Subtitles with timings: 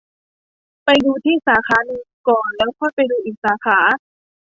[0.85, 3.79] ไปดูที่สาขานึงก่อน แล้วก็ไปดูอีกสาขา